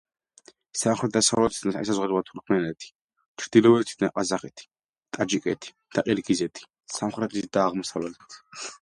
სამხრეთ-დასავლეთიდან 0.83 1.77
ესაზღვრება 1.81 2.21
თურქმენეთი, 2.29 2.89
ჩრდილოეთიდან 3.43 4.15
ყაზახეთი, 4.17 4.69
ტაჯიკეთი 5.19 5.77
და 5.99 6.09
ყირგიზეთი 6.11 6.69
სამხრეთით 6.99 7.55
და 7.57 7.69
აღმოსავლეთით. 7.71 8.45